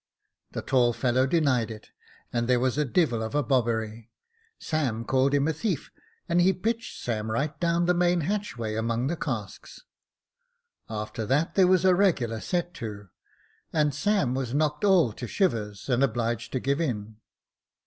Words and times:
The 0.53 0.63
tall 0.63 0.93
fellow 0.93 1.27
denied 1.27 1.69
it, 1.69 1.89
and 2.33 2.47
there 2.47 2.59
was 2.59 2.75
a 2.75 2.85
devil 2.85 3.21
of 3.21 3.35
a 3.35 3.43
bobbery. 3.43 4.09
Sam 4.57 5.05
called 5.05 5.31
him 5.35 5.47
a 5.47 5.53
thief, 5.53 5.91
and 6.27 6.41
he 6.41 6.53
pitched 6.53 6.99
Sam 7.03 7.29
right 7.29 7.59
down 7.59 7.85
the 7.85 7.93
main 7.93 8.21
hatchway 8.21 8.73
among 8.73 9.05
the 9.05 9.15
casks. 9.15 9.81
After 10.89 11.23
that 11.27 11.53
there 11.53 11.67
was 11.67 11.85
a 11.85 11.93
regular 11.93 12.39
set 12.39 12.73
to, 12.81 13.09
and 13.71 13.93
Sam 13.93 14.33
was 14.33 14.55
knocked 14.55 14.83
all 14.83 15.13
to 15.13 15.27
shivers, 15.27 15.87
and 15.87 16.03
obliged 16.03 16.51
to 16.53 16.59
give 16.59 16.81
in. 16.81 17.17